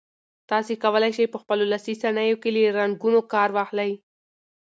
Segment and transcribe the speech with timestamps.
[0.49, 3.91] تاسي کولای شئ په خپلو لاسي صنایعو کې له رنګونو کار واخلئ.